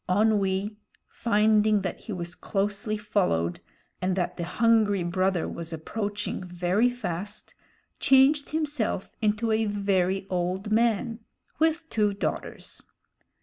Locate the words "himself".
8.49-9.11